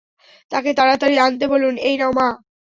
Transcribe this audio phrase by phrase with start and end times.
[0.51, 2.27] তাকে তাড়াতাড়ি আনতে বলুন, এই নাও মা।